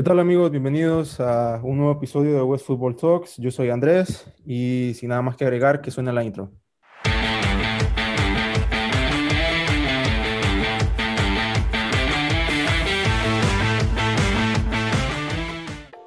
[0.00, 0.50] ¿Qué tal amigos?
[0.50, 3.36] Bienvenidos a un nuevo episodio de West Football Talks.
[3.36, 6.50] Yo soy Andrés y sin nada más que agregar, que suene la intro.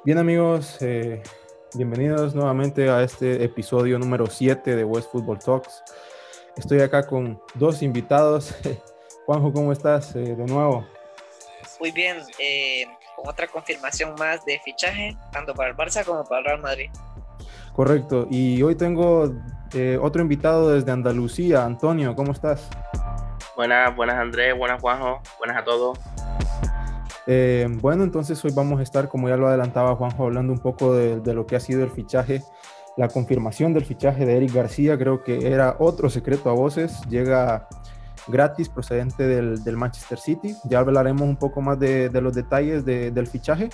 [0.04, 1.22] Bien amigos, eh,
[1.76, 5.84] bienvenidos nuevamente a este episodio número 7 de West Football Talks.
[6.56, 8.56] Estoy acá con dos invitados.
[9.26, 10.84] Juanjo, ¿cómo estás eh, de nuevo?
[11.78, 12.86] Muy bien, eh,
[13.24, 16.90] con otra confirmación más de fichaje, tanto para el Barça como para el Real Madrid.
[17.72, 19.32] Correcto, y hoy tengo
[19.72, 21.64] eh, otro invitado desde Andalucía.
[21.64, 22.68] Antonio, ¿cómo estás?
[23.56, 25.98] Buenas, buenas Andrés, buenas Juanjo, buenas a todos.
[27.26, 30.94] Eh, bueno, entonces hoy vamos a estar, como ya lo adelantaba Juanjo, hablando un poco
[30.94, 32.42] de, de, lo que ha sido el fichaje,
[32.96, 34.98] la confirmación del fichaje de Eric García.
[34.98, 37.00] Creo que era otro secreto a voces.
[37.08, 37.68] Llega
[38.26, 40.54] gratis procedente del, del, Manchester City.
[40.64, 43.70] Ya hablaremos un poco más de, de los detalles de, del fichaje.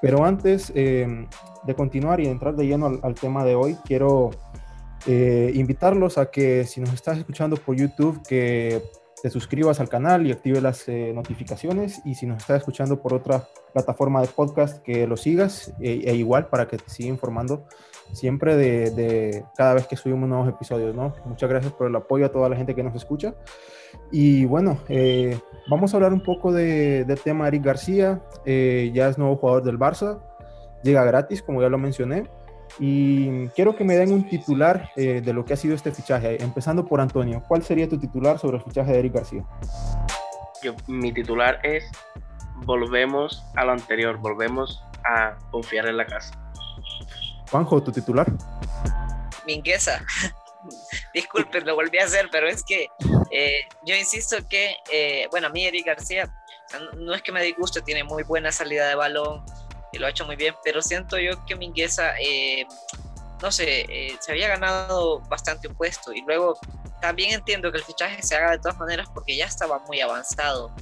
[0.00, 1.26] Pero antes eh,
[1.64, 4.30] de continuar y entrar de lleno al, al tema de hoy, quiero
[5.06, 8.82] eh, invitarlos a que si nos estás escuchando por YouTube, que
[9.22, 12.00] te suscribas al canal y active las eh, notificaciones.
[12.04, 16.14] Y si nos estás escuchando por otra plataforma de podcast, que lo sigas e, e
[16.14, 17.66] igual para que te siga informando
[18.12, 21.14] siempre de, de, cada vez que subimos nuevos episodios, ¿no?
[21.26, 23.34] Muchas gracias por el apoyo a toda la gente que nos escucha.
[24.10, 25.38] Y bueno, eh,
[25.68, 28.20] vamos a hablar un poco de, del tema Eric García.
[28.44, 30.20] Eh, ya es nuevo jugador del Barça,
[30.82, 32.28] llega gratis, como ya lo mencioné.
[32.78, 36.42] Y quiero que me den un titular eh, de lo que ha sido este fichaje,
[36.42, 37.42] empezando por Antonio.
[37.46, 39.44] ¿Cuál sería tu titular sobre el fichaje de Eric García?
[40.62, 41.90] Yo, mi titular es
[42.64, 46.32] volvemos a lo anterior, volvemos a confiar en la casa.
[47.50, 48.30] Juanjo, tu titular.
[49.46, 50.04] Mingueza.
[51.14, 52.88] Disculpen, lo volví a hacer, pero es que
[53.30, 56.32] eh, yo insisto que, eh, bueno, a mí Eric García,
[56.96, 59.44] no es que me disguste, tiene muy buena salida de balón
[59.92, 62.66] y lo ha hecho muy bien, pero siento yo que Mingueza, eh,
[63.42, 66.58] no sé, eh, se había ganado bastante un puesto y luego
[67.00, 70.74] también entiendo que el fichaje se haga de todas maneras porque ya estaba muy avanzado.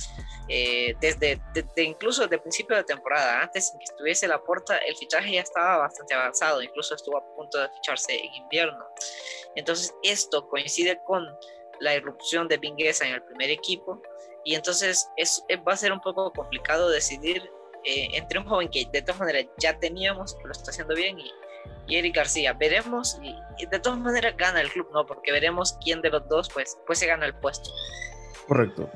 [0.48, 4.96] Eh, desde, desde, incluso desde principio de temporada, antes de que estuviese la puerta, el
[4.96, 8.84] fichaje ya estaba bastante avanzado, incluso estuvo a punto de ficharse en invierno.
[9.54, 11.26] Entonces esto coincide con
[11.80, 14.02] la irrupción de Vinguesa en el primer equipo
[14.44, 17.42] y entonces es, va a ser un poco complicado decidir
[17.84, 21.18] eh, entre un joven que de todas maneras ya teníamos, que lo está haciendo bien,
[21.18, 21.30] y,
[21.88, 22.52] y Eric García.
[22.52, 23.34] Veremos, y,
[23.66, 25.06] de todas maneras gana el club, ¿no?
[25.06, 27.70] Porque veremos quién de los dos, pues, pues se gana el puesto.
[28.46, 28.88] Correcto.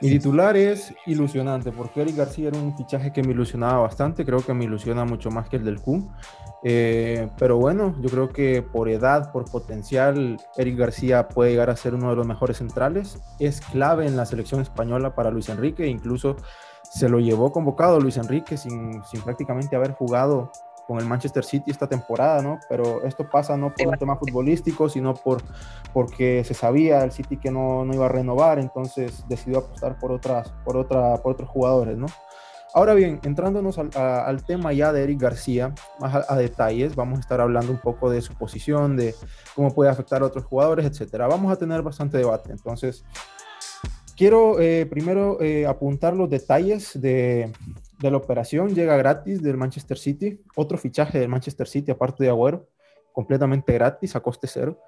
[0.00, 4.40] Mi titular es ilusionante, porque Eric García era un fichaje que me ilusionaba bastante, creo
[4.46, 6.08] que me ilusiona mucho más que el del Q.
[6.62, 11.76] Eh, pero bueno, yo creo que por edad, por potencial, Eric García puede llegar a
[11.76, 13.18] ser uno de los mejores centrales.
[13.40, 16.36] Es clave en la selección española para Luis Enrique, incluso
[16.84, 20.52] se lo llevó convocado Luis Enrique sin, sin prácticamente haber jugado
[20.88, 22.58] con el Manchester City esta temporada, ¿no?
[22.66, 25.42] Pero esto pasa no por un tema futbolístico, sino por,
[25.92, 30.12] porque se sabía el City que no, no iba a renovar, entonces decidió apostar por,
[30.12, 32.06] otras, por, otra, por otros jugadores, ¿no?
[32.72, 36.96] Ahora bien, entrándonos al, a, al tema ya de Eric García, más a, a, detalles,
[36.96, 39.14] vamos a estar hablando un poco de su posición, de
[39.54, 41.26] cómo puede afectar a otros jugadores, etcétera.
[41.26, 43.04] Vamos a tener bastante debate, entonces
[44.16, 47.52] quiero eh, primero eh, apuntar los detalles de,
[47.98, 48.74] de, la operación.
[48.74, 52.68] Llega gratis del Manchester City, otro fichaje del Manchester City aparte de Agüero,
[53.12, 54.80] completamente gratis, a coste cero.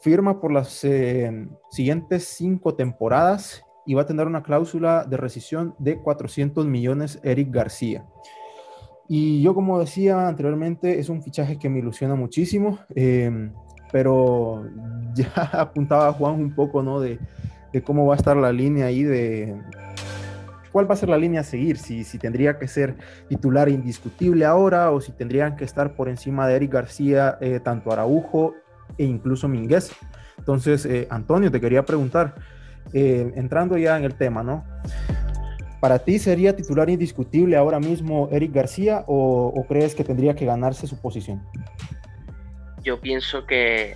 [0.00, 5.74] Firma por las eh, siguientes cinco temporadas y va a tener una cláusula de rescisión
[5.78, 8.04] de 400 millones Eric García.
[9.08, 13.50] Y yo, como decía anteriormente, es un fichaje que me ilusiona muchísimo, eh,
[13.92, 14.64] pero
[15.14, 17.00] ya apuntaba Juan un poco, ¿no?
[17.00, 17.18] De,
[17.72, 19.60] de, cómo va a estar la línea ahí, de
[20.74, 22.96] cuál va a ser la línea a seguir, si, si tendría que ser
[23.28, 27.92] titular indiscutible ahora o si tendrían que estar por encima de Eric García, eh, tanto
[27.92, 28.56] Araujo
[28.98, 29.92] e incluso Minguez.
[30.36, 32.34] Entonces, eh, Antonio, te quería preguntar,
[32.92, 34.64] eh, entrando ya en el tema, ¿no?
[35.78, 40.88] ¿Para ti sería titular indiscutible ahora mismo Eric García o, crees que tendría que ganarse
[40.88, 41.40] su posición?
[42.82, 43.94] Yo pienso que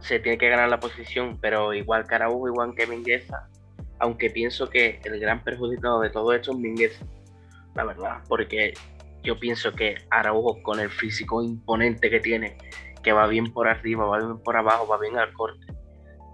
[0.00, 3.48] se tiene que ganar la posición, pero igual que Araujo, igual que Mingueza,
[4.00, 7.06] aunque pienso que el gran perjudicado de todo esto es Mingueza,
[7.74, 8.74] la verdad, porque
[9.22, 12.56] yo pienso que Araujo con el físico imponente que tiene,
[13.02, 15.66] que va bien por arriba, va bien por abajo, va bien al corte,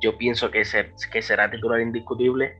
[0.01, 2.59] yo pienso que será titular indiscutible.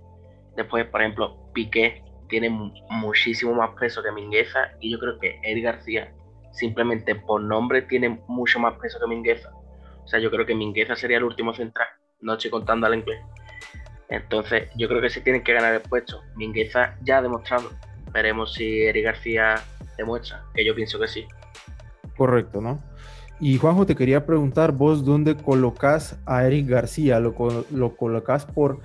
[0.57, 5.65] Después, por ejemplo, Piqué tiene muchísimo más peso que Mingueza y yo creo que Eric
[5.65, 6.13] García
[6.53, 9.51] simplemente por nombre tiene mucho más peso que Mingueza.
[10.03, 11.89] O sea, yo creo que Mingueza sería el último central,
[12.21, 13.21] no estoy contando al inglés.
[14.09, 16.23] Entonces, yo creo que se tienen que ganar el puesto.
[16.37, 17.71] Mingueza ya ha demostrado.
[18.13, 19.57] Veremos si Eric García
[19.97, 21.27] demuestra, que yo pienso que sí.
[22.17, 22.83] Correcto, ¿no?
[23.39, 27.35] Y Juanjo, te quería preguntar, vos dónde colocas a Eric García, ¿lo,
[27.71, 28.81] lo colocas por,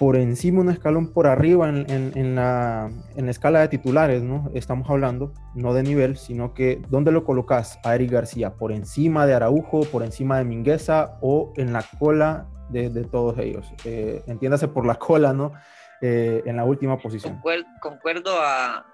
[0.00, 4.50] por encima, un escalón por arriba en, en, la, en, la, escala de titulares, ¿no?
[4.54, 8.54] Estamos hablando, no de nivel, sino que ¿dónde lo colocas a Eric García?
[8.54, 13.66] ¿Por encima de Araujo, por encima de Mingueza o en la cola de, todos ellos?
[13.84, 15.52] Eh, entiéndase por la cola, ¿no?
[16.00, 17.40] Eh, en la última posición.
[17.80, 18.36] Concuerdo,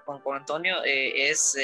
[0.05, 1.57] con, Antonio, eh, es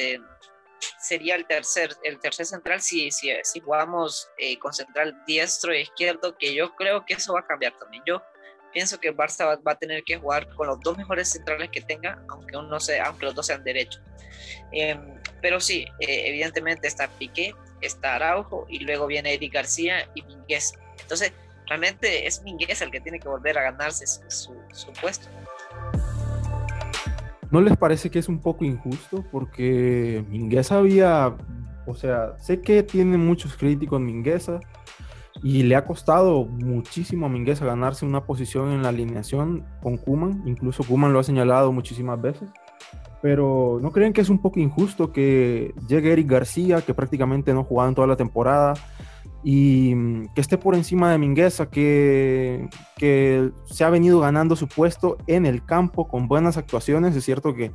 [0.99, 4.29] sería el tercer, el tercer central si, si, si jugamos
[4.59, 8.03] con central diestro e izquierdo, que yo creo que eso va a cambiar también.
[8.05, 8.21] Yo
[8.73, 12.23] pienso que Barça va, a tener que jugar con los dos mejores centrales que tenga,
[12.29, 14.01] aunque, uno sea, aunque los dos sean derechos.
[14.71, 20.73] Em, pero sí, evidentemente está Piqué, está Araujo y luego viene Eric García y Minguez.
[21.01, 21.33] Entonces,
[21.71, 24.51] realmente es Minguez el que tiene que volver a ganarse su,
[25.01, 25.29] puesto.
[27.49, 29.23] ¿No les parece que es un poco injusto?
[29.31, 31.33] Porque Mingueza había,
[31.85, 34.59] o sea, sé que tiene muchos críticos Mingueza
[35.41, 40.43] y le ha costado muchísimo a Mingueza ganarse una posición en la alineación con Kuman,
[40.45, 42.49] incluso Kuman lo ha señalado muchísimas veces.
[43.21, 47.61] Pero ¿no creen que es un poco injusto que llegue Eric García, que prácticamente no
[47.61, 48.73] ha jugado en toda la temporada,
[49.43, 52.67] y mm, que esté por encima de Mingueza, que,
[52.97, 57.15] que se ha venido ganando su puesto en el campo con buenas actuaciones.
[57.15, 57.71] Es cierto que,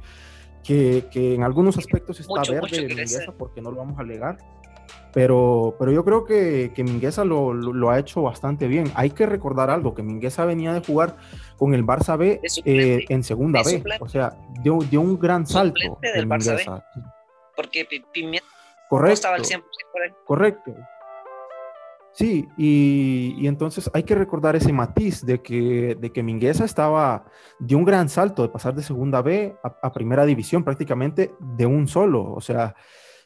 [0.63, 4.39] que, que en algunos aspectos está verde mucho Mingueza, porque no lo vamos a alegar.
[5.13, 8.93] Pero, pero yo creo que, que Mingueza lo, lo, lo, ha hecho bastante bien.
[8.95, 11.17] Hay que recordar algo, que Mingueza venía de jugar
[11.57, 13.83] con el Barça B eh, en segunda B.
[13.99, 17.03] O sea, dio, dio un gran salto del Barça B.
[17.57, 18.47] Porque Pimienta
[18.91, 19.09] Correcto.
[19.09, 20.25] no estaba al 100% por.
[20.27, 20.75] Correcto.
[22.17, 27.27] Sí, y, y, entonces hay que recordar ese matiz de que, de que Mingueza estaba,
[27.61, 31.67] dio un gran salto de pasar de segunda B a, a primera división prácticamente de
[31.67, 32.33] un solo.
[32.33, 32.75] O sea,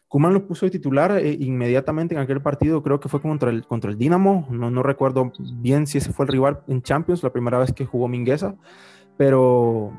[0.09, 3.65] Kuman lo puso de titular eh, inmediatamente en aquel partido, creo que fue contra el,
[3.65, 7.31] contra el Dinamo, no, no recuerdo bien si ese fue el rival en Champions, la
[7.31, 8.57] primera vez que jugó Mingueza,
[9.17, 9.93] pero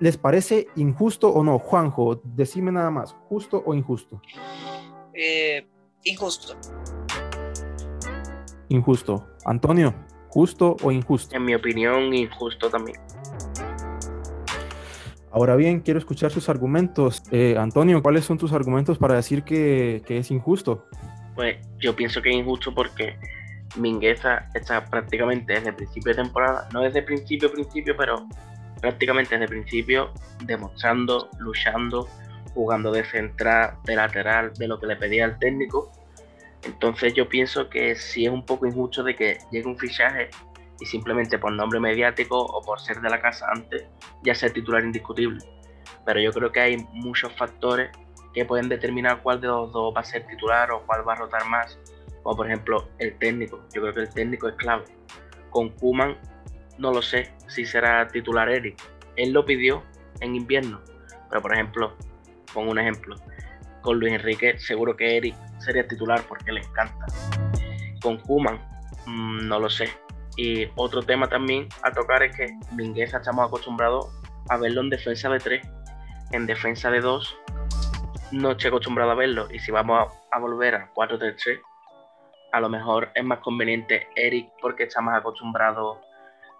[0.00, 1.60] ¿les parece injusto o no?
[1.60, 4.20] Juanjo, decime nada más, ¿justo o injusto?
[5.14, 5.64] Eh,
[6.02, 6.56] injusto
[8.70, 9.28] injusto.
[9.44, 9.94] Antonio,
[10.28, 11.36] ¿justo o injusto?
[11.36, 12.98] En mi opinión, injusto también.
[15.32, 17.22] Ahora bien, quiero escuchar sus argumentos.
[17.30, 20.86] Eh, Antonio, ¿cuáles son tus argumentos para decir que, que, es injusto?
[21.36, 23.16] Pues yo pienso que es injusto porque
[23.76, 28.26] Mingueza está prácticamente desde el principio de temporada, no desde el principio, principio, pero
[28.80, 30.10] prácticamente desde el principio
[30.44, 32.08] demostrando, luchando,
[32.54, 35.92] jugando de central, de lateral, de lo que le pedía el técnico
[36.62, 40.30] entonces yo pienso que sí es un poco injusto de que llegue un fichaje
[40.78, 43.84] y simplemente por nombre mediático o por ser de la casa antes
[44.22, 45.38] ya sea titular indiscutible.
[46.04, 47.90] Pero yo creo que hay muchos factores
[48.32, 51.16] que pueden determinar cuál de los dos va a ser titular o cuál va a
[51.16, 51.78] rotar más.
[52.22, 53.60] Como por ejemplo el técnico.
[53.74, 54.84] Yo creo que el técnico es clave.
[55.50, 56.16] Con Kuman
[56.78, 58.80] no lo sé si será titular Eric.
[59.16, 59.82] Él lo pidió
[60.20, 60.80] en invierno.
[61.28, 61.96] Pero por ejemplo,
[62.54, 63.16] pongo un ejemplo.
[63.82, 67.06] Con Luis Enrique seguro que Eric sería titular porque le encanta.
[68.02, 68.58] Con Kuman,
[69.06, 69.90] mmm, no lo sé.
[70.36, 74.06] Y otro tema también a tocar es que Mingueza estamos acostumbrados
[74.48, 75.68] a verlo en defensa de 3.
[76.32, 77.36] En defensa de 2
[78.32, 79.48] no estoy acostumbrado a verlo.
[79.50, 81.60] Y si vamos a, a volver a 4-3-3,
[82.52, 86.00] a lo mejor es más conveniente Eric porque está más acostumbrado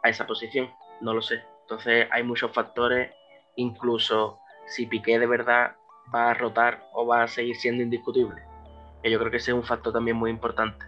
[0.02, 0.70] a esa posición.
[1.00, 1.42] No lo sé.
[1.62, 3.12] Entonces hay muchos factores,
[3.56, 5.76] incluso si Piqué de verdad
[6.14, 8.50] va a rotar o va a seguir siendo indiscutible
[9.02, 10.84] que yo creo que ese es un factor también muy importante.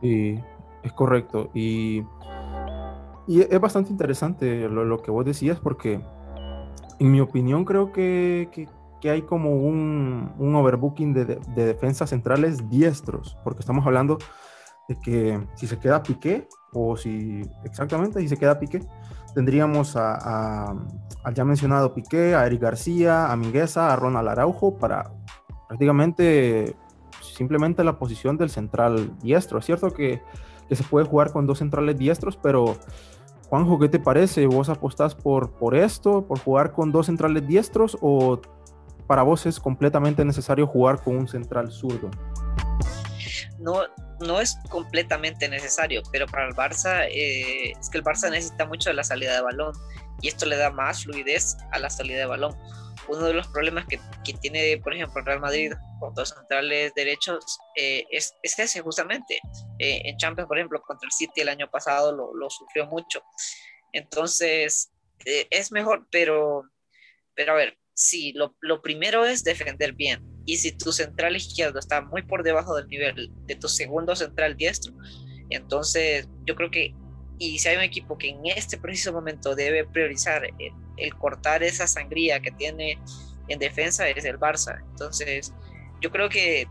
[0.00, 0.38] Sí,
[0.82, 1.50] es correcto.
[1.54, 2.02] Y,
[3.26, 6.00] y es bastante interesante lo, lo, que vos decías porque,
[6.98, 8.68] en mi opinión, creo que, que,
[9.00, 14.18] que hay como un, un overbooking de, de, de, defensas centrales diestros, porque estamos hablando
[14.88, 18.80] de que si se queda Piqué, o si exactamente, si se queda Piqué,
[19.34, 20.74] tendríamos a,
[21.22, 25.10] al ya mencionado Piqué, a Eric García, a Mingueza, a Ronald Araujo para
[25.66, 26.74] prácticamente
[27.20, 29.58] simplemente la posición del central diestro.
[29.58, 30.22] Es cierto que,
[30.68, 32.76] que, se puede jugar con dos centrales diestros, pero
[33.48, 34.46] Juanjo, ¿qué te parece?
[34.46, 38.40] ¿Vos apostás por, por esto, por jugar con dos centrales diestros o
[39.06, 42.10] para vos es completamente necesario jugar con un central zurdo?
[43.58, 43.82] No,
[44.20, 48.90] no es completamente necesario, pero para el Barça eh, es que el Barça necesita mucho
[48.90, 49.72] de la salida de balón
[50.20, 52.56] y esto le da más fluidez a la salida de balón
[53.08, 57.58] uno de los problemas que, que, tiene, por ejemplo, Real Madrid con dos centrales derechos
[57.74, 59.40] eh, es, es, ese justamente.
[59.78, 63.22] Eh, en Champions, por ejemplo, contra el City el año pasado lo, lo sufrió mucho.
[63.92, 64.92] Entonces,
[65.24, 66.64] es mejor, pero,
[67.34, 70.37] pero a ver, sí, lo, lo, primero es defender bien.
[70.48, 74.56] Y si tu central izquierdo está muy por debajo del nivel de tu segundo central
[74.56, 74.94] diestro,
[75.50, 76.94] entonces yo creo que,
[77.38, 80.44] y si hay un equipo que en este preciso momento debe priorizar
[80.96, 82.98] el, cortar esa sangría que tiene
[83.48, 84.82] en defensa, es el Barça.
[84.92, 85.52] Entonces
[86.00, 86.66] yo creo que,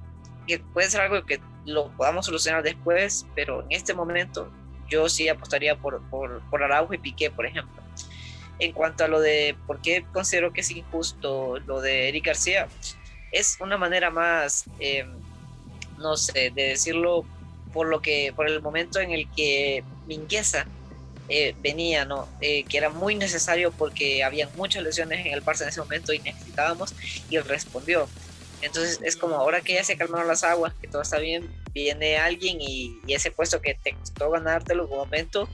[0.47, 4.51] que puede ser algo que lo podamos solucionar después, pero en este momento
[4.89, 7.83] yo sí apostaría por, por, por Araujo y Piqué, por ejemplo.
[8.57, 12.67] En cuanto a lo de por qué considero que es injusto lo de Eric García,
[13.31, 15.05] es una manera más, eh,
[15.97, 17.25] no sé, de decirlo
[17.73, 20.65] por lo que, por el momento en el que Mingueza
[21.29, 22.27] eh, venía, ¿no?
[22.39, 26.13] Eh, que era muy necesario porque había muchas lesiones en el Barça en ese momento
[26.13, 26.95] y necesitábamos,
[27.29, 28.07] y respondió.
[28.61, 32.17] Entonces es como ahora que ya se calmaron las aguas, que todo está bien, viene
[32.17, 35.49] alguien y, ese puesto que te costó ganártelo en un momento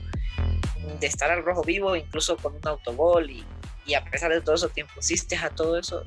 [1.00, 3.44] de estar al rojo vivo, incluso con un autogol y,
[3.84, 6.04] y a pesar de todo eso te impusiste a todo eso.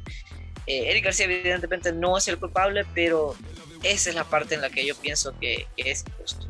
[0.67, 3.35] Eh, Eric García evidentemente no es el culpable, pero
[3.83, 6.45] esa es la parte en la que yo pienso que, es injusto.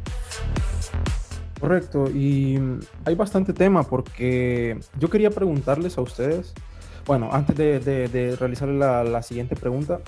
[1.60, 2.60] Correcto, y
[3.06, 6.54] hay bastante tema porque yo quería preguntarles a ustedes,
[7.06, 10.02] bueno, antes de, realizar la, siguiente pregunta,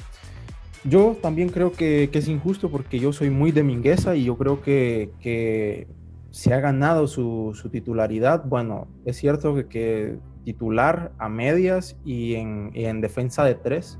[0.83, 4.61] yo también creo que, es injusto porque yo soy muy de Mingueza y yo creo
[4.61, 5.87] que,
[6.31, 8.43] se ha ganado su, titularidad.
[8.45, 10.17] Bueno, es cierto que,
[10.49, 13.99] titular a medias y en, en, defensa de tres,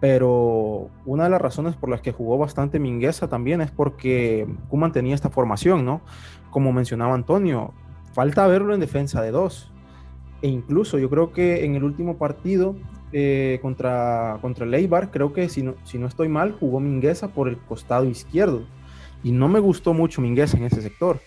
[0.00, 4.90] pero una de las razones por las que jugó bastante Mingueza también es porque Kuman
[4.90, 6.00] tenía esta formación, ¿no?
[6.50, 7.72] Como mencionaba Antonio,
[8.12, 9.70] falta verlo en defensa de dos.
[10.42, 12.74] E incluso yo creo que en el último partido
[13.12, 17.48] eh, contra, contra Leibar, creo que si no, si no estoy mal, jugó Mingueza por
[17.48, 18.64] el costado izquierdo.
[19.22, 21.20] Y no me gustó mucho Mingueza en ese sector.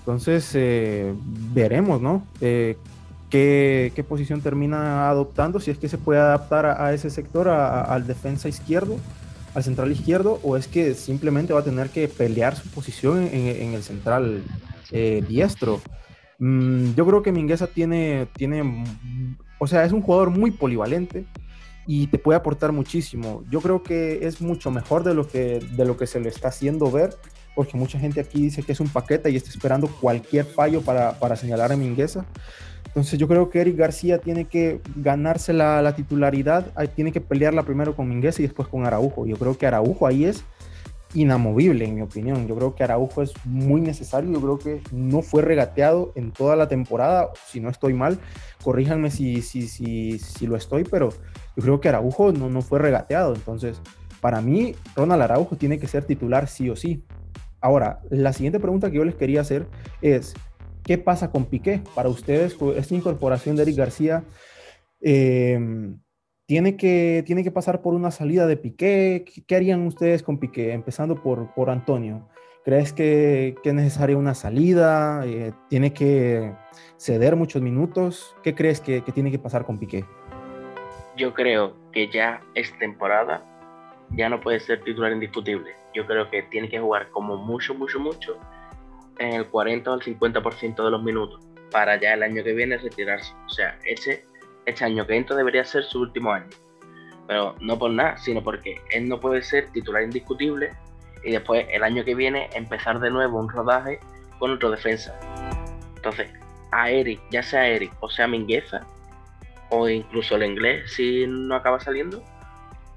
[0.00, 1.14] Entonces, eh,
[1.52, 2.24] veremos, ¿no?
[2.40, 2.76] Eh,
[3.30, 8.06] qué, qué, posición termina adoptando, si es que se puede adaptar a, ese sector, al
[8.06, 8.96] defensa izquierdo,
[9.54, 13.46] al central izquierdo, o es que simplemente va a tener que pelear su posición en,
[13.46, 14.42] en el central
[15.28, 15.80] diestro.
[16.38, 18.84] Mm, yo creo que Mingueza tiene, tiene
[19.58, 21.26] o sea, es un jugador muy polivalente
[21.86, 23.44] y te puede aportar muchísimo.
[23.50, 26.48] Yo creo que es mucho mejor de lo que, de lo que se le está
[26.48, 27.14] haciendo ver,
[27.54, 31.18] porque mucha gente aquí dice que es un paquete y está esperando cualquier fallo para,
[31.18, 32.26] para señalar a Mingueza.
[32.96, 37.62] Entonces yo creo que Eric García tiene que ganarse la, la titularidad, tiene que pelearla
[37.62, 39.26] primero con Mingueza y después con Araujo.
[39.26, 40.44] Yo creo que Araujo ahí es
[41.12, 42.48] inamovible, en mi opinión.
[42.48, 44.32] Yo creo que Araujo es muy necesario.
[44.32, 47.28] Yo creo que no fue regateado en toda la temporada.
[47.46, 48.18] Si no estoy mal,
[48.64, 51.10] corríjanme si, si, si, si lo estoy, pero
[51.54, 53.34] yo creo que Araujo no, no fue regateado.
[53.34, 53.78] Entonces,
[54.22, 57.02] para mí, Ronald Araujo tiene que ser titular sí o sí.
[57.60, 59.66] Ahora, la siguiente pregunta que yo les quería hacer
[60.00, 60.34] es,
[60.86, 61.82] ¿qué pasa con Piqué?
[61.94, 64.24] Para ustedes, esta incorporación de Eric García,
[65.00, 65.58] eh,
[66.46, 69.24] tiene que, tiene que pasar por una salida de Piqué.
[69.46, 70.72] ¿Qué harían ustedes con Piqué?
[70.72, 72.28] Empezando por, por Antonio.
[72.64, 75.24] ¿Crees que, que es necesaria una salida?
[75.26, 76.54] Eh, ¿Tiene que
[76.96, 78.34] ceder muchos minutos?
[78.42, 80.04] ¿Qué crees que, que, tiene que pasar con Piqué?
[81.16, 83.42] Yo creo que ya es temporada,
[84.10, 85.72] ya no puede ser titular indiscutible.
[85.94, 88.38] Yo creo que tiene que jugar como mucho, mucho, mucho
[89.18, 92.78] en el 40 o el 50% de los minutos para ya el año que viene
[92.78, 93.32] retirarse.
[93.46, 94.24] O sea, ese
[94.66, 96.48] este año que entra debería ser su último año.
[97.26, 100.72] Pero no por nada, sino porque él no puede ser titular indiscutible
[101.24, 103.98] y después el año que viene empezar de nuevo un rodaje
[104.38, 105.18] con otro defensa.
[105.96, 106.30] Entonces,
[106.72, 108.86] a Eric, ya sea Eric o sea Mingueza,
[109.70, 112.22] o incluso el inglés si no acaba saliendo,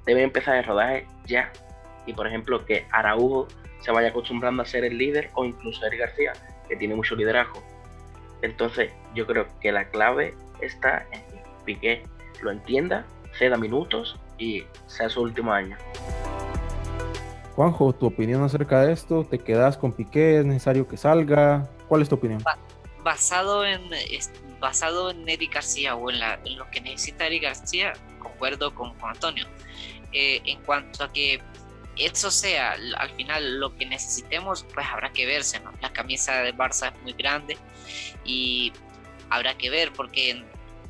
[0.06, 1.52] debe empezar el rodaje ya.
[2.06, 3.48] Y por ejemplo, que Araujo
[3.80, 6.34] se vaya acostumbrando a ser el líder o incluso Eric García,
[6.68, 7.64] que tiene mucho liderazgo.
[8.42, 11.22] Entonces, yo creo que la clave está en
[11.66, 12.04] Piqué
[12.42, 13.06] lo entienda,
[13.38, 15.78] ceda minutos y sea su último año.
[17.56, 20.40] Juanjo, tu opinión acerca de esto, ¿te quedas con Piqué?
[20.40, 21.70] ¿Es necesario que salga?
[21.88, 22.42] ¿Cuál es tu opinión?
[23.04, 23.82] Basado en,
[24.60, 26.20] basado en Eric García o en,
[26.58, 29.46] lo que necesita Eric García, concuerdo con, Antonio.
[30.12, 31.40] Eh, en cuanto a que
[32.00, 35.72] eso sea al final lo que necesitemos, pues habrá que verse, ¿no?
[35.82, 37.58] La camisa de Barça es muy grande
[38.25, 38.72] y
[39.29, 40.44] habrá que ver porque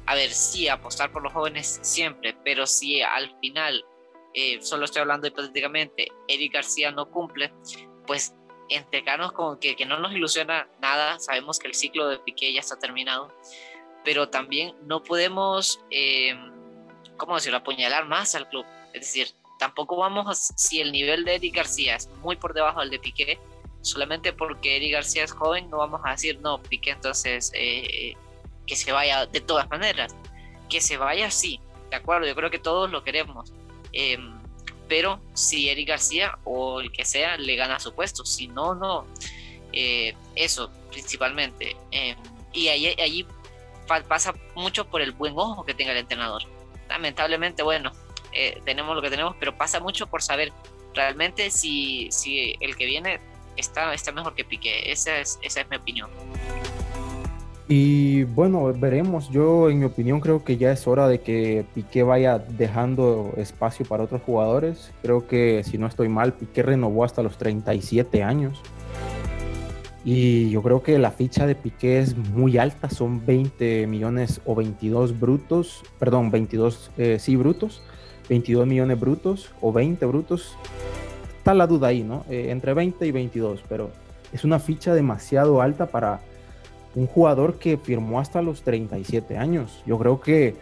[0.09, 3.85] a ver, sí, apostar por los jóvenes siempre, pero si al final,
[4.33, 7.53] eh, solo estoy hablando hipotéticamente, Eric García no cumple,
[8.07, 8.33] pues
[8.69, 12.59] entregarnos con que, que no nos ilusiona nada, sabemos que el ciclo de Piqué ya
[12.59, 13.31] está terminado,
[14.03, 16.35] pero también no podemos, eh,
[17.17, 18.65] ¿cómo decirlo?, apuñalar más al club.
[18.93, 19.27] Es decir,
[19.59, 22.97] tampoco vamos, a, si el nivel de Eric García es muy por debajo del de
[22.97, 23.39] Piqué,
[23.81, 27.51] solamente porque Eric García es joven, no vamos a decir, no, Piqué entonces...
[27.53, 28.15] Eh,
[28.69, 30.15] que se vaya de todas maneras.
[30.69, 33.51] Que se vaya sí, de acuerdo, yo creo que todos lo queremos.
[33.91, 34.39] Em,
[34.87, 39.07] pero si Eric García o el que sea le gana su puesto, si no, no.
[39.73, 41.75] Eh, eso principalmente.
[41.89, 42.15] Em,
[42.53, 43.25] y ahí, allí
[44.07, 46.43] pasa mucho por el buen ojo que tenga el entrenador.
[46.87, 47.91] Lamentablemente, bueno,
[48.33, 50.51] eh, tenemos lo que tenemos, pero pasa mucho por saber
[50.93, 53.19] realmente si, si el que viene
[53.57, 54.91] está, está mejor que Piqué.
[54.91, 56.09] Esa es, esa es mi opinión.
[57.67, 59.29] Y bueno, veremos.
[59.29, 63.85] Yo, en mi opinión, creo que ya es hora de que Piqué vaya dejando espacio
[63.85, 64.91] para otros jugadores.
[65.03, 68.59] Creo que, si no estoy mal, Piqué renovó hasta los 37 años.
[70.03, 74.55] Y yo creo que la ficha de Piqué es muy alta, son 20 millones o
[74.55, 77.83] 22 brutos, perdón, 22, eh, sí, brutos,
[78.29, 80.55] 22 millones brutos o 20 brutos.
[81.37, 82.25] Está la duda ahí, ¿no?
[82.29, 83.89] Eh, entre 20 y 22, pero
[84.31, 86.21] es una ficha demasiado alta para
[86.95, 89.83] un jugador que firmó hasta los 37 años.
[89.85, 90.55] Yo creo que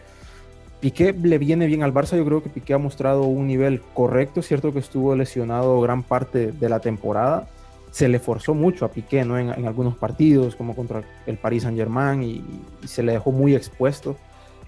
[0.79, 4.41] Piqué le viene bien al Barça, yo creo que Piqué ha mostrado un nivel correcto,
[4.41, 7.47] cierto que estuvo lesionado gran parte de la temporada,
[7.91, 9.39] se le forzó mucho a Piqué ¿no?
[9.39, 12.43] en, algunos partidos, como contra el Paris Saint Germain, y,
[12.85, 14.17] se le dejó muy expuesto,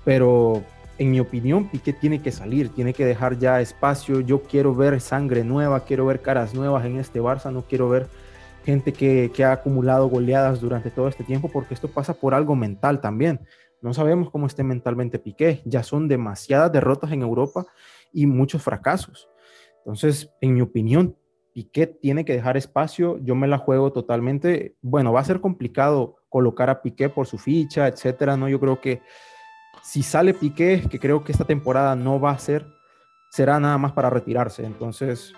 [0.03, 0.63] pero
[0.99, 4.99] en mi opinión Piqué tiene que salir, tiene que dejar ya espacio, yo quiero ver
[4.99, 8.07] sangre nueva, quiero ver caras nuevas en este Barça, no quiero ver
[8.65, 13.01] gente que, ha acumulado goleadas durante todo este tiempo, porque esto pasa por algo mental
[13.01, 13.39] también.
[13.81, 15.61] No sabemos cómo esté mentalmente Piqué.
[15.65, 17.65] Ya son demasiadas derrotas en Europa
[18.11, 19.29] y muchos fracasos.
[19.77, 21.15] Entonces, en mi opinión,
[21.53, 23.17] Piqué tiene que dejar espacio.
[23.19, 24.75] Yo me la juego totalmente.
[24.81, 28.35] Bueno, va a ser complicado colocar a Piqué por su ficha, etcétera.
[28.35, 29.01] No, yo creo que
[29.89, 32.67] si sale Piqué, que creo que esta temporada no va a ser,
[33.31, 34.63] será nada más para retirarse.
[34.63, 35.33] Entonces,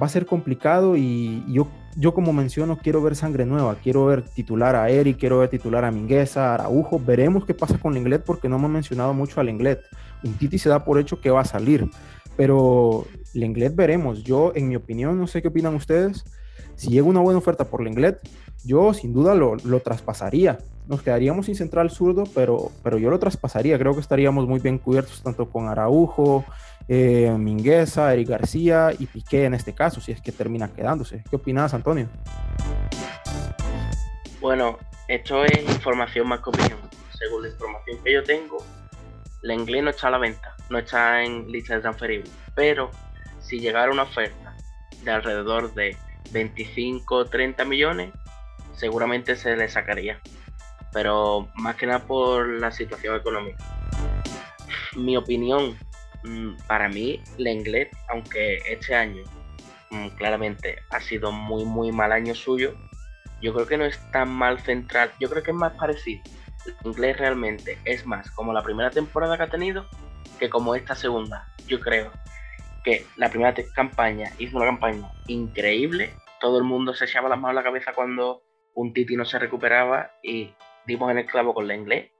[0.00, 4.22] va a ser complicado y yo, yo como menciono quiero ver sangre nueva, quiero ver
[4.22, 8.22] titular a Eric, quiero ver titular a Mingueza, a Araujo, veremos qué pasa con Lenglet
[8.22, 9.80] porque no me ha mencionado mucho a Lenglet.
[10.22, 11.90] Un Titi se da por hecho que va a salir,
[12.36, 14.22] pero Lenglet veremos.
[14.22, 16.24] Yo en mi opinión, no sé qué opinan ustedes,
[16.76, 18.20] si llega una buena oferta por Lenglet,
[18.64, 20.58] yo sin duda lo, lo traspasaría.
[20.86, 23.78] Nos quedaríamos sin central zurdo, pero, pero yo lo traspasaría.
[23.78, 26.44] Creo que estaríamos muy bien cubiertos tanto con Araujo,
[26.88, 31.22] eh, Mingueza, Eric García y Piqué en este caso, si es que termina quedándose.
[31.30, 32.08] ¿Qué opinas, Antonio?
[34.40, 36.78] Bueno, esto es información más que opinión.
[37.16, 38.58] Según la información que yo tengo,
[39.42, 42.30] Lenglet no está a la venta, no está en lista de transferibles.
[42.56, 42.90] Pero
[43.40, 44.56] si llegara una oferta
[45.04, 45.96] de alrededor de
[46.32, 48.12] 25 30 millones,
[48.74, 50.20] seguramente se le sacaría.
[50.92, 53.64] Pero más que nada por la situación económica.
[54.94, 55.76] Mi opinión
[56.24, 59.22] Mm, para mí, Lenglet, aunque este año
[59.90, 62.74] mm, claramente ha sido muy, muy mal año suyo,
[63.40, 65.10] yo creo que no es tan mal central.
[65.18, 66.22] Yo creo que es más parecido.
[66.84, 69.86] Lenglet realmente es más como la primera temporada que ha tenido
[70.38, 71.48] que como esta segunda.
[71.66, 72.12] Yo creo
[72.84, 76.14] que la primera campaña hizo una campaña increíble.
[76.40, 79.38] Todo el mundo se echaba las manos a la cabeza cuando un Titi no se
[79.40, 80.54] recuperaba y
[80.86, 82.10] dimos en el clavo con Lenglet.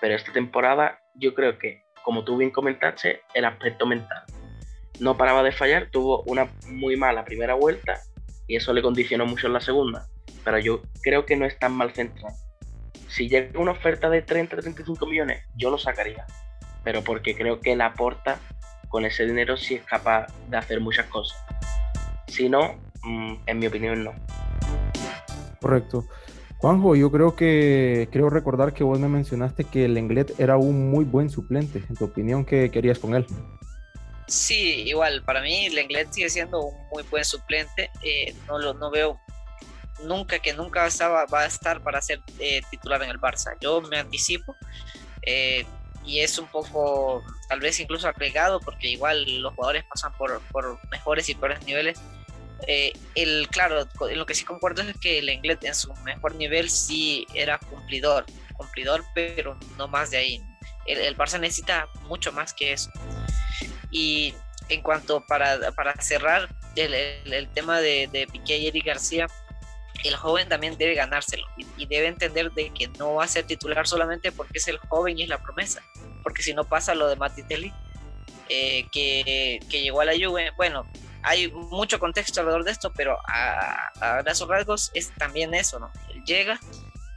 [0.00, 4.22] Pero esta temporada yo creo que como tú bien comentaste, el aspecto mental.
[4.98, 8.00] No paraba de fallar, tuvo una muy mala primera vuelta
[8.46, 10.06] y eso le condicionó mucho en la segunda.
[10.42, 12.34] Pero yo creo que no es tan mal centrado.
[13.08, 16.24] Si llega una oferta de 30-35 millones, yo lo sacaría.
[16.82, 18.38] Pero porque creo que la aporta
[18.88, 21.38] con ese dinero si es capaz de hacer muchas cosas.
[22.26, 24.14] Si no, mm, en mi opinión no.
[25.60, 26.06] Correcto.
[26.58, 30.90] Juanjo, yo creo que creo recordar que vos me mencionaste que el Lenglet era un
[30.90, 31.84] muy buen suplente.
[31.88, 33.24] En tu opinión, ¿qué querías con él?
[34.26, 37.90] Sí, igual, para mí Lenglet sigue siendo un muy buen suplente.
[38.02, 39.20] Eh, no, lo, no veo
[40.02, 43.56] nunca que nunca estaba, va a estar para ser eh, titular en el Barça.
[43.60, 44.56] Yo me anticipo
[45.22, 45.64] eh,
[46.04, 50.76] y es un poco, tal vez incluso agregado, porque igual los jugadores pasan por, por
[50.90, 52.00] mejores y peores niveles
[52.66, 56.68] eh, el, claro, lo que sí concuerdo es que el inglés en su mejor nivel
[56.68, 60.42] sí era cumplidor, cumplidor, pero no más de ahí.
[60.86, 62.90] El, el Barça necesita mucho más que eso.
[63.90, 64.34] Y
[64.68, 69.26] en cuanto para, para cerrar el, el, tema de, de, Piqué y Eric García,
[70.04, 73.86] el joven también debe ganárselo y, debe entender de que no va a ser titular
[73.86, 75.82] solamente porque es el joven y es la promesa,
[76.22, 77.72] porque si no pasa lo de Matitelli,
[78.48, 80.86] eh, que, que llegó a la Juve, bueno,
[81.22, 85.90] hay mucho contexto alrededor de esto, pero a, a grandes rasgos es también eso, ¿no?
[86.10, 86.58] Él llega,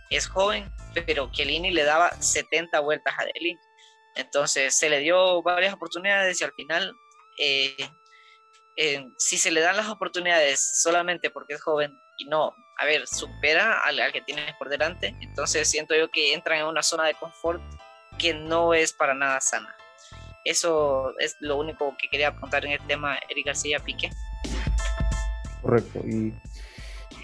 [0.09, 0.71] es joven,
[1.05, 3.57] pero Chiellini le daba 70 vueltas a Delin.
[4.15, 6.93] Entonces se le dio varias oportunidades y al final,
[7.37, 7.89] eh,
[8.75, 13.07] eh, si se le dan las oportunidades solamente porque es joven y no, a ver,
[13.07, 17.05] supera al, al que tienes por delante, entonces siento yo que entran en una zona
[17.05, 17.61] de confort
[18.17, 19.75] que no es para nada sana.
[20.45, 24.09] Eso es lo único que quería apuntar en el tema Eric García Piqué.
[25.61, 25.99] Correcto.
[26.07, 26.33] Y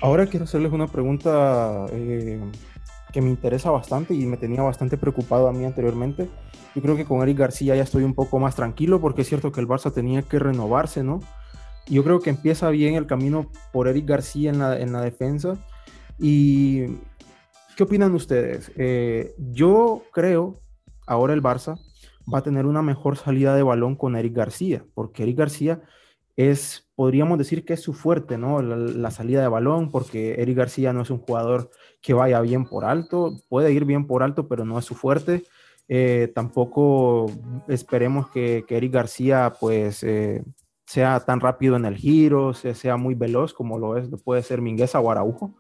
[0.01, 2.39] ahora quiero hacerles una pregunta eh,
[3.11, 6.29] que me interesa bastante y me tenía bastante preocupado a mí anteriormente.
[6.75, 9.51] Yo creo que con Eric García ya estoy un poco más tranquilo porque es cierto
[9.51, 11.21] que el Barça tenía que renovarse, ¿no?
[11.87, 15.55] Yo creo que empieza bien el camino por Eric García en la, en la defensa.
[16.19, 16.85] ¿Y
[17.75, 18.71] qué opinan ustedes?
[18.75, 20.61] Eh, yo creo,
[21.07, 21.79] ahora el Barça
[22.31, 25.81] va a tener una mejor salida de balón con Eric García, porque Eric García
[26.37, 28.61] es, podríamos decir que es su fuerte, ¿no?
[28.61, 32.85] La, salida de balón, porque Eric García no es un jugador que vaya bien por
[32.85, 35.43] alto, puede ir bien por alto, pero no es su fuerte.
[35.89, 37.25] Eh, tampoco
[37.67, 40.43] esperemos que, Eric García, pues, eh,
[40.85, 44.61] sea tan rápido en el giro, sea, sea, muy veloz como lo es, puede ser
[44.61, 45.55] Mingueza o Araujo.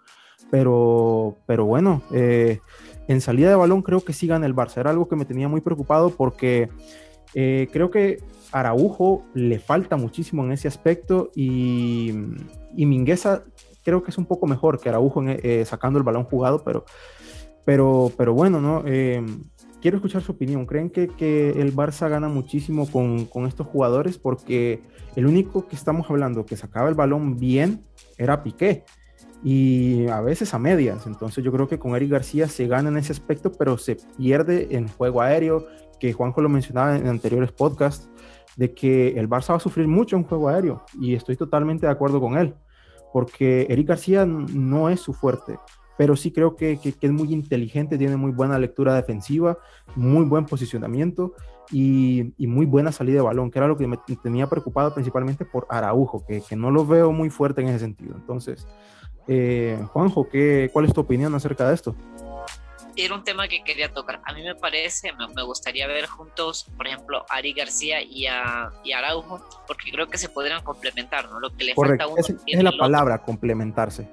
[0.51, 2.61] Pero, pero bueno, eh,
[3.07, 4.77] en salida de balón creo que sí gana el Barça.
[4.77, 6.69] Era algo que me tenía muy preocupado porque
[7.33, 12.13] eh, creo que Araujo le falta muchísimo en ese aspecto y,
[12.75, 13.43] y Mingueza
[13.83, 16.85] creo que es un poco mejor que Araujo eh, sacando el balón jugado, pero,
[17.63, 18.83] pero, pero bueno, ¿no?
[19.81, 20.65] quiero escuchar su opinión.
[20.65, 24.17] ¿Creen que, que el Barça gana muchísimo con, con, estos jugadores?
[24.17, 24.81] Porque
[25.15, 27.85] el único que estamos hablando que sacaba el balón bien
[28.17, 28.83] era Piqué
[29.43, 31.07] y a veces a medias.
[31.07, 34.75] Entonces yo creo que con Eric García se gana en ese aspecto, pero se pierde
[34.75, 35.67] en juego aéreo,
[35.99, 38.09] que Juanjo lo mencionaba en anteriores podcasts,
[38.55, 41.91] de que el Barça va a sufrir mucho en juego aéreo y estoy totalmente de
[41.91, 42.55] acuerdo con él,
[43.13, 45.57] porque Eric García no es su fuerte
[45.97, 49.57] pero sí creo que, que, es muy inteligente, tiene muy buena lectura defensiva,
[49.95, 51.33] muy buen posicionamiento
[51.71, 55.43] y, y, muy buena salida de balón, que era lo que me tenía preocupado principalmente
[55.43, 58.15] por Araujo, que, que no lo veo muy fuerte en ese sentido.
[58.15, 58.67] Entonces,
[59.27, 61.95] eh, Juanjo, ¿qué, ¿cuál es tu opinión acerca de esto?
[62.95, 64.21] Era un tema que quería tocar.
[64.25, 68.71] A mí me parece, me, gustaría ver juntos, por ejemplo, a Ari García y a,
[68.83, 71.39] y Araujo, porque creo que se podrían complementar, ¿no?
[71.39, 72.17] Lo que le falta a uno.
[72.17, 74.09] Es, es la palabra, complementarse.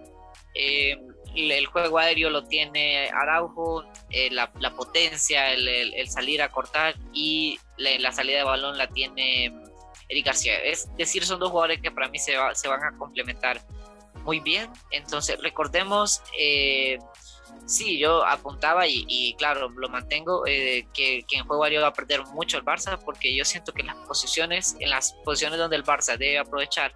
[0.55, 0.99] Eh,
[1.35, 8.13] el juego aéreo lo tiene Araujo, eh, la, potencia, el, salir a cortar y la,
[8.13, 9.53] salida de balón la tiene
[10.09, 10.57] Eric García.
[10.63, 13.61] Es decir, son dos jugadores que para mí se, se van a complementar
[14.25, 14.71] muy bien.
[14.91, 16.99] Entonces, recordemos, eh,
[17.67, 21.93] sí, yo apuntaba y, claro, lo mantengo, eh, que, que, en juego aéreo va a
[21.93, 25.85] perder mucho el Barça porque yo siento que las posiciones, en las posiciones donde el
[25.85, 26.93] Barça debe aprovechar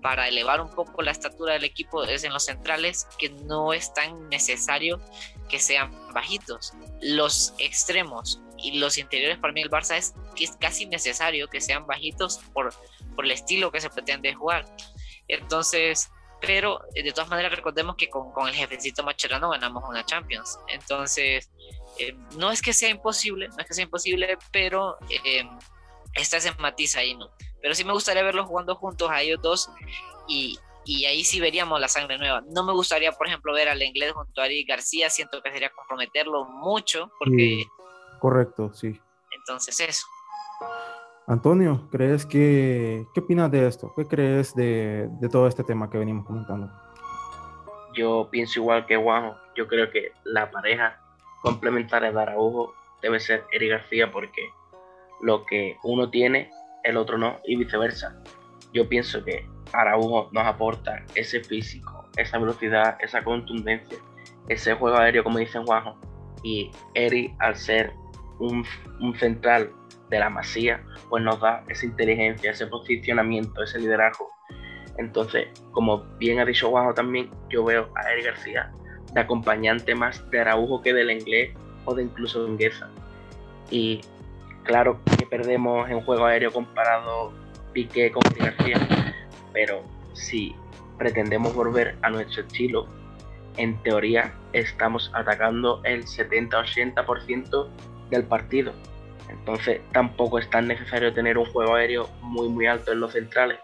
[0.00, 3.92] para elevar un poco la estatura del equipo es en los centrales, que no es
[3.92, 5.00] tan necesario
[5.48, 6.72] que sean bajitos.
[7.02, 11.86] Los extremos y los interiores para mí el Barça es es casi necesario que sean
[11.86, 12.72] bajitos por,
[13.14, 14.64] por el estilo que se pretende jugar.
[15.28, 20.04] Entonces, pero eh, de todas maneras recordemos que con, con el jefecito Macherano ganamos una
[20.04, 20.58] Champions.
[20.68, 21.50] Entonces,
[21.98, 25.48] eh, no es que sea imposible, no es que sea imposible, pero eh,
[26.14, 27.30] está ese matiz ahí, ¿no?
[27.60, 29.70] Pero sí me gustaría verlos jugando juntos a ellos dos
[30.28, 32.42] y, y ahí sí veríamos la sangre nueva.
[32.48, 35.70] No me gustaría, por ejemplo, ver al inglés junto a Ari García, siento que sería
[35.70, 37.64] comprometerlo mucho, porque...
[38.18, 38.98] correcto, sí.
[39.30, 40.06] Entonces eso.
[41.30, 43.92] Antonio, ¿crees que, qué opinas de esto?
[43.96, 46.68] ¿Qué crees de, de, todo este tema que venimos comentando?
[47.94, 49.36] Yo pienso igual que Juanjo.
[49.54, 51.00] Yo creo que la pareja
[51.40, 54.42] complementaria de Araujo debe ser Eri García porque
[55.22, 56.50] lo que uno tiene
[56.82, 58.20] el otro no, y viceversa.
[58.72, 63.98] Yo pienso que Araujo nos aporta ese físico, esa velocidad, esa contundencia,
[64.48, 65.96] ese juego aéreo, como dicen Juanjo,
[66.42, 67.92] y Eri, al ser
[68.40, 68.64] un,
[68.98, 69.70] un central
[70.10, 74.28] de la masía, pues nos da esa inteligencia, ese posicionamiento, ese liderazgo.
[74.98, 78.70] Entonces, como bien ha dicho Juanjo también, yo veo a Eri García
[79.14, 82.90] de acompañante más de Araujo que del inglés o de incluso Inguesa.
[83.70, 84.00] Y
[84.64, 87.32] Claro que perdemos en juego aéreo comparado
[87.72, 88.76] Piqué con García,
[89.52, 90.54] pero si
[90.98, 92.86] pretendemos volver a nuestro estilo,
[93.56, 97.68] en teoría estamos atacando el 70-80%
[98.10, 98.72] del partido.
[99.30, 103.58] Entonces tampoco es tan necesario tener un juego aéreo muy muy alto en los centrales.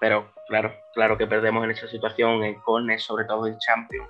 [0.00, 4.08] Pero claro, claro que perdemos en esa situación en cornes, sobre todo en Champions,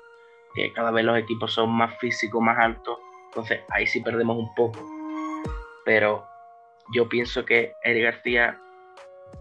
[0.55, 2.99] que cada vez los equipos son más físicos, más altos.
[3.27, 4.81] Entonces ahí sí perdemos un poco
[5.85, 6.27] pero
[6.93, 8.59] yo pienso que Eric García,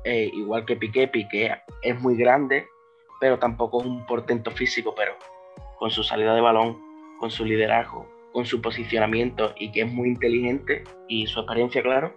[0.03, 2.67] eh, igual que Piqué, Piqué es muy grande,
[3.19, 5.15] pero tampoco es un portento físico, pero
[5.77, 6.79] con su salida de balón,
[7.19, 12.13] con su liderazgo, con su posicionamiento y que es muy inteligente y su experiencia, claro,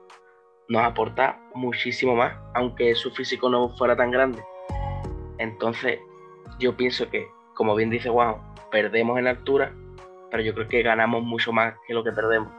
[0.69, 4.43] nos aporta muchísimo más, aunque su físico no fuera tan grande.
[5.39, 5.99] Entonces,
[6.59, 8.37] yo pienso que, como bien dice Juan,
[8.71, 9.75] perdemos en altura,
[10.31, 12.51] pero yo creo que ganamos mucho más que lo que perdemos.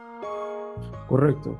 [1.08, 1.58] Correcto.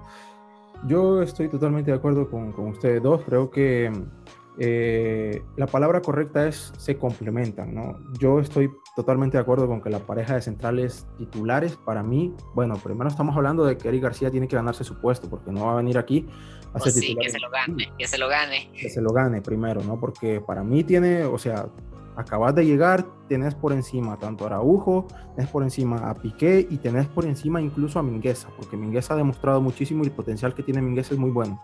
[0.86, 3.22] Yo estoy totalmente de acuerdo con, con ustedes dos.
[3.24, 3.90] Creo que
[4.58, 7.98] eh, la palabra correcta es se complementan, ¿no?
[8.18, 12.76] Yo estoy totalmente de acuerdo con que la pareja de centrales titulares, para mí, bueno,
[12.82, 15.72] primero estamos hablando de que Eric García tiene que ganarse su puesto, porque no va
[15.72, 16.26] a venir aquí
[16.72, 18.70] a ser pues sí, que se lo gane, que se lo gane.
[18.72, 20.00] Que se lo gane primero, ¿no?
[20.00, 21.68] Porque para mí tiene, o sea,
[22.16, 26.78] acabas de llegar, tenés por encima tanto a Araujo, tenés por encima a Piqué y
[26.78, 30.62] tenés por encima incluso a Mingueza, porque Mingueza ha demostrado muchísimo y el potencial que
[30.62, 31.62] tiene Mingueza es muy bueno.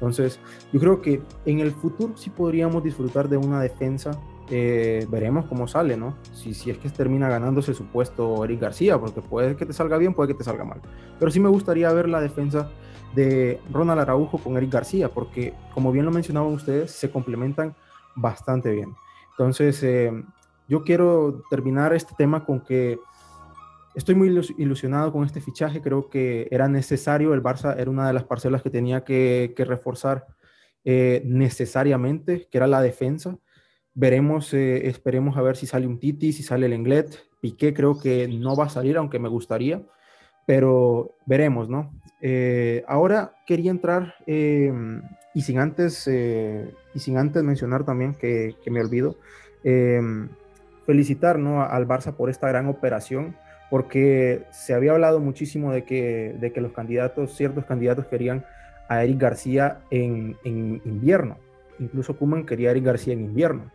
[0.00, 0.40] Entonces,
[0.72, 4.18] yo creo que en el futuro sí podríamos disfrutar de una defensa.
[4.48, 6.16] Eh, veremos cómo sale, ¿no?
[6.32, 9.98] Si, si es que termina ganándose su puesto Eric García, porque puede que te salga
[9.98, 10.80] bien, puede que te salga mal.
[11.18, 12.70] Pero sí me gustaría ver la defensa
[13.14, 17.76] de Ronald Araujo con Eric García, porque como bien lo mencionaban ustedes, se complementan
[18.16, 18.96] bastante bien.
[19.32, 20.10] Entonces, eh,
[20.66, 22.98] yo quiero terminar este tema con que
[23.94, 28.12] Estoy muy ilusionado con este fichaje, creo que era necesario, el Barça era una de
[28.12, 30.26] las parcelas que tenía que, reforzar
[30.84, 33.36] eh, necesariamente, que era la defensa.
[33.94, 37.18] Veremos, eh, esperemos a ver si sale un Titi, si sale el Englet.
[37.40, 39.82] Piqué creo que no va a salir, aunque me gustaría,
[40.46, 41.92] pero veremos, ¿no?
[42.20, 48.80] Eh, ahora quería entrar, y, sin antes, y sin antes mencionar también que, que me
[48.80, 49.16] olvido,
[50.86, 51.62] felicitar ¿no?
[51.62, 53.36] al Barça por esta gran operación
[53.70, 58.44] porque se había hablado muchísimo de que, de que los candidatos, ciertos candidatos querían
[58.88, 61.38] a Eric García en, invierno.
[61.78, 63.70] Incluso Kuman quería a Eric García en invierno.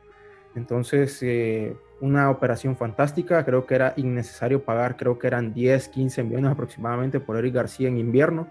[0.54, 6.24] Entonces, eh, una operación fantástica, creo que era innecesario pagar, creo que eran 10, 15
[6.24, 8.48] millones aproximadamente por Eric García en invierno.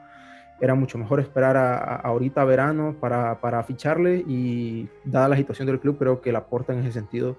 [0.61, 5.81] Era mucho mejor esperar a, ahorita verano para, para, ficharle y dada la situación del
[5.81, 7.37] club, creo que la aporta en ese sentido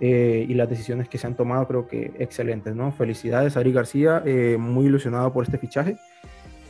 [0.00, 2.92] eh, y las decisiones que se han tomado creo que excelentes, ¿no?
[2.92, 5.96] Felicidades Ari García, eh, muy ilusionado por este fichaje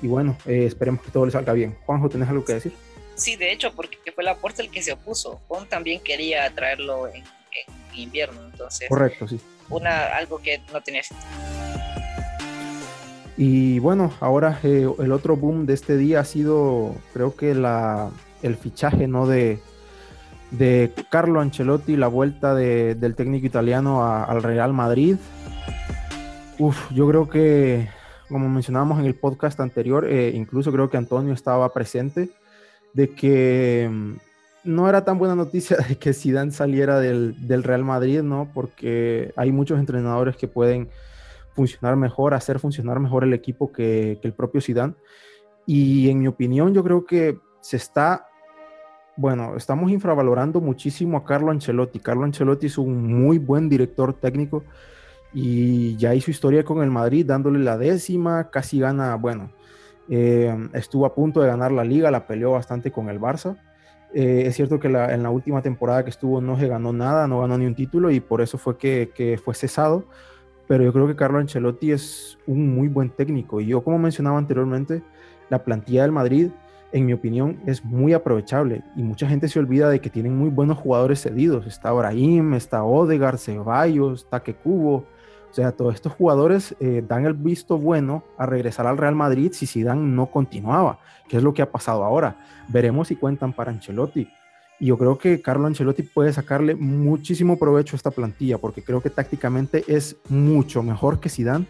[0.00, 1.76] y bueno, eh, esperemos que todo le salga bien.
[1.84, 2.72] Juanjo, ¿tenés algo que decir?
[3.16, 5.40] Sí, de hecho, porque fue la puerta el que se opuso.
[5.48, 7.24] Juan también quería traerlo en,
[7.94, 8.88] invierno, entonces.
[8.88, 9.40] Correcto, sí.
[9.68, 11.28] Una, algo que no tenía sentido.
[13.36, 18.10] Y bueno, ahora el otro boom de este día ha sido, creo que la,
[18.42, 19.26] el fichaje, ¿no?
[19.26, 19.60] De,
[20.50, 25.16] de Carlo Ancelotti, la vuelta del técnico italiano al Real Madrid.
[26.58, 27.88] Uf, yo creo que,
[28.28, 32.30] como mencionábamos en el podcast anterior, eh, incluso creo que Antonio estaba presente,
[32.94, 34.14] de que mm,
[34.64, 38.50] no era tan buena noticia de que Zidane saliera del, Real Madrid, ¿no?
[38.52, 40.88] Porque hay muchos entrenadores que pueden
[41.54, 44.94] funcionar mejor, hacer funcionar mejor el equipo que, que el propio Zidane.
[45.66, 48.26] Y en mi opinión, yo creo que se está
[49.18, 51.98] bueno, estamos infravalorando muchísimo a Carlo Ancelotti.
[51.98, 54.62] Carlo Ancelotti es un muy buen director técnico
[55.34, 59.50] y ya hizo historia con el Madrid dándole la décima, casi gana, bueno,
[60.08, 63.56] eh, estuvo a punto de ganar la liga, la peleó bastante con el Barça.
[64.14, 67.40] Eh, es cierto que en la última temporada que estuvo no se ganó nada, no
[67.40, 70.04] ganó ni un título y por eso fue que, que fue cesado.
[70.68, 74.38] Pero yo creo que Carlo Ancelotti es un muy buen técnico y yo, como mencionaba
[74.38, 75.02] anteriormente,
[75.50, 76.50] la plantilla del Madrid
[76.92, 80.48] en mi opinión, es muy aprovechable y mucha gente se olvida de que tienen muy
[80.48, 81.66] buenos jugadores cedidos.
[81.66, 85.04] Está Brahim, está Odegar, Ceballos, Taque Cubo.
[85.50, 89.52] O sea, todos estos jugadores eh, dan el visto bueno a regresar al Real Madrid
[89.52, 90.98] si Zidane no continuaba,
[91.28, 92.36] que es lo que ha pasado ahora.
[92.68, 94.28] Veremos si cuentan para Ancelotti.
[94.80, 99.00] Y yo creo que Carlo Ancelotti puede sacarle muchísimo provecho a esta plantilla, porque creo
[99.00, 101.66] que tácticamente es mucho mejor que Zidane.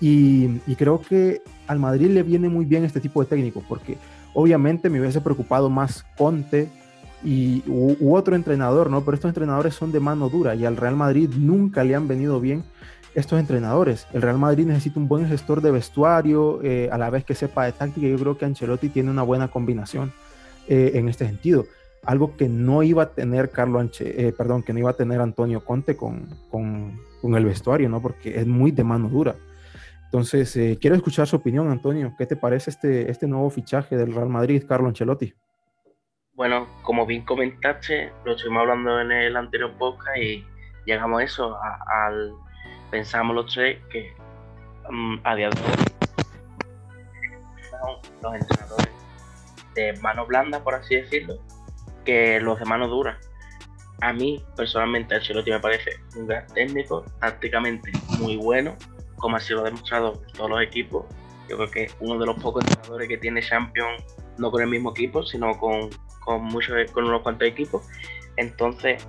[0.00, 3.98] Y, y creo que al Madrid le viene muy bien este tipo de técnico, porque
[4.38, 6.68] Obviamente me hubiese preocupado más Conte
[7.24, 9.02] y, u, otro entrenador, ¿no?
[9.02, 12.38] Pero estos entrenadores son de mano dura y al Real Madrid nunca le han venido
[12.38, 12.62] bien
[13.14, 14.06] estos entrenadores.
[14.12, 17.64] El Real Madrid necesita un buen gestor de vestuario, eh, a la vez que sepa
[17.64, 18.06] de táctica.
[18.06, 20.12] Yo creo que Ancelotti tiene una buena combinación
[20.68, 21.64] eh, en este sentido.
[22.04, 25.22] Algo que no iba a tener Carlo Anche, eh, perdón, que no iba a tener
[25.22, 28.02] Antonio Conte con, con, con el vestuario, ¿no?
[28.02, 29.34] Porque es muy de mano dura.
[30.16, 32.14] Entonces, eh, quiero escuchar su opinión, Antonio.
[32.16, 35.34] ¿Qué te parece este, este nuevo fichaje del Real Madrid, Carlo Ancelotti?
[36.32, 40.42] Bueno, como bien comentaste, lo estuvimos hablando en el anterior podcast y
[40.86, 42.32] llegamos a eso, al
[42.90, 44.10] pensamos los tres que
[44.88, 45.50] um, a día
[48.22, 48.88] los entrenadores
[49.74, 51.34] de mano blanda, por así decirlo,
[52.06, 53.18] que los de mano dura.
[54.00, 58.78] A mí, personalmente, Ancelotti me parece un gran técnico, tácticamente muy bueno,
[59.16, 61.04] como así lo ha demostrado todos los equipos.
[61.48, 64.02] Yo creo que es uno de los pocos entrenadores que tiene Champions,
[64.38, 65.90] no con el mismo equipo, sino con,
[66.24, 67.86] con, muchos, con unos cuantos equipos.
[68.36, 69.06] Entonces,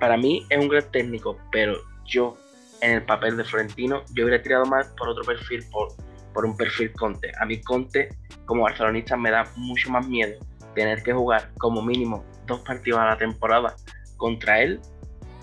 [0.00, 2.36] para mí es un gran técnico, pero yo,
[2.80, 5.88] en el papel de Florentino, yo hubiera tirado más por otro perfil, por
[6.36, 7.32] por un perfil Conte.
[7.40, 8.10] A mí Conte,
[8.44, 10.38] como barcelonista, me da mucho más miedo
[10.74, 13.74] tener que jugar como mínimo dos partidos a la temporada
[14.18, 14.78] contra él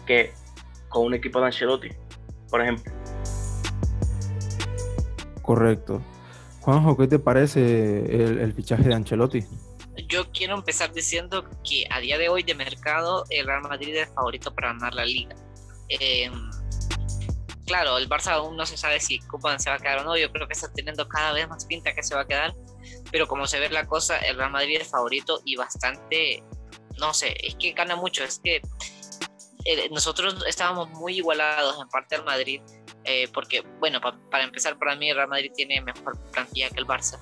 [0.05, 0.31] que
[0.89, 1.89] con un equipo de Ancelotti,
[2.47, 2.93] por ejemplo.
[5.43, 6.01] Correcto.
[6.61, 7.99] Juanjo, ¿qué te parece
[8.41, 9.45] el, fichaje de Ancelotti?
[10.07, 14.09] Yo quiero empezar diciendo que a día de hoy de mercado el Real Madrid es
[14.09, 15.35] favorito para ganar la liga.
[15.89, 16.31] Em,
[17.65, 20.15] claro, el Barça aún no se sabe si Kuman se va a quedar o no.
[20.15, 22.55] Yo creo que está teniendo cada vez más pinta que se va a quedar.
[23.11, 26.41] Pero como se ve la cosa, el Real Madrid es favorito y bastante,
[26.97, 28.23] no sé, es que gana mucho.
[28.23, 28.61] Es que
[29.65, 32.61] eh, nosotros estábamos muy igualados en parte al Madrid.
[33.05, 33.99] Eh, porque, bueno,
[34.31, 37.19] para empezar, para mí Real Madrid tiene mejor plantilla que el Barça.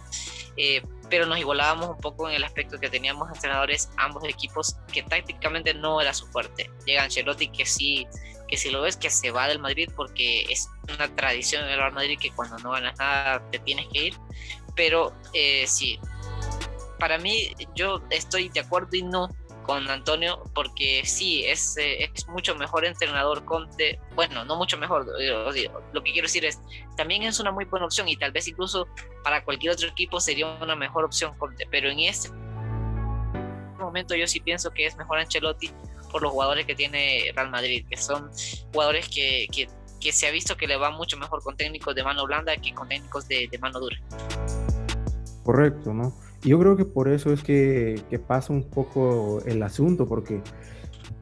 [0.57, 5.03] Eh, pero nos igualábamos un poco en el aspecto que teníamos entrenadores ambos equipos que
[5.03, 6.69] tácticamente no era su fuerte.
[6.85, 8.07] Llega Ancelotti que sí
[8.47, 11.77] que si lo ves que se va del Madrid porque es una tradición en el
[11.77, 14.13] Real Madrid que cuando no ganas nada te tienes que ir.
[14.75, 15.99] Pero eh, sí,
[16.99, 19.29] para mí yo estoy de acuerdo y no
[19.63, 23.99] con Antonio porque sí, es, eh, es mucho mejor entrenador Conte.
[24.15, 26.59] Bueno, no mucho mejor, lo que quiero decir es,
[26.97, 28.87] también es una muy buena opción y tal vez incluso
[29.23, 32.29] para cualquier otro equipo sería una mejor opción Conte, pero en este
[33.79, 35.71] momento yo sí pienso que es mejor Ancelotti
[36.11, 38.29] por los jugadores que tiene Real Madrid, que son
[38.73, 39.47] jugadores que,
[40.11, 42.89] se ha visto que le va mucho mejor con técnicos de mano blanda que con
[42.89, 43.97] técnicos de mano dura.
[45.43, 46.13] Correcto, ¿no?
[46.43, 50.41] Y yo creo que por eso es que, que, pasa un poco el asunto, porque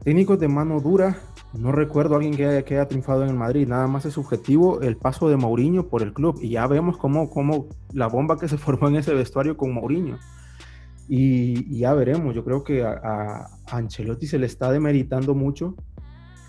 [0.02, 1.18] técnicos de mano dura,
[1.52, 4.14] no recuerdo a alguien que haya, que haya triunfado en el Madrid, nada más es
[4.14, 8.38] subjetivo el paso de Mourinho por el club, y ya vemos cómo, cómo la bomba
[8.38, 10.18] que se formó en ese vestuario con Mourinho.
[11.12, 15.74] Y, ya veremos, yo creo que a, Ancelotti se le está demeritando mucho,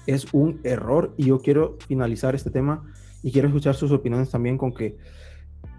[0.06, 2.84] es un error y yo quiero finalizar este tema
[3.24, 4.98] y quiero escuchar sus opiniones también con que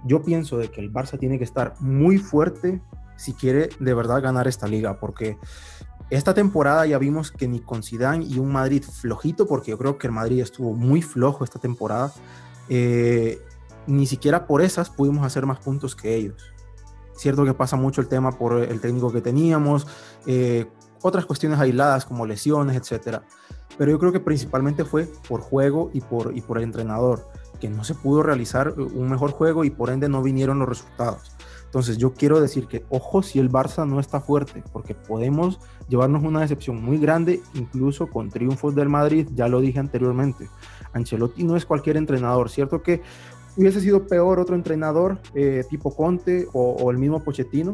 [0.04, 2.80] yo pienso de que el Barça tiene que estar muy fuerte
[3.16, 5.38] si quiere de verdad ganar esta liga, porque
[6.10, 9.98] esta temporada ya vimos que ni con Zidane y un Madrid flojito, porque yo creo
[9.98, 12.12] que el Madrid estuvo muy flojo esta temporada,
[12.68, 13.38] eh,
[13.86, 16.52] ni siquiera por esas pudimos hacer más puntos que ellos.
[17.16, 19.86] Cierto que pasa mucho el tema por el técnico que teníamos,
[20.26, 20.66] eh,
[21.02, 23.24] otras cuestiones aisladas como lesiones, etcétera.
[23.78, 27.26] Pero yo creo que principalmente fue por juego y por, y por el entrenador,
[27.62, 31.30] que no se pudo realizar un mejor juego y por ende no vinieron los resultados.
[31.64, 36.24] Entonces yo quiero decir que ojo si el Barça no está fuerte, porque podemos llevarnos
[36.24, 40.48] una decepción muy grande, incluso con triunfos del Madrid, ya lo dije anteriormente.
[40.92, 43.00] Ancelotti no es cualquier entrenador, cierto que
[43.56, 47.70] hubiese sido peor otro entrenador eh, tipo Conte o, el mismo Pochettino,